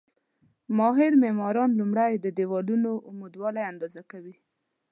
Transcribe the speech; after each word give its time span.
ماهر 0.77 1.11
معماران 1.23 1.69
لومړی 1.79 2.13
د 2.17 2.27
دېوالونو 2.37 2.91
عمودوالی 3.09 3.63
اندازه 3.71 4.01
کوي. 4.11 4.35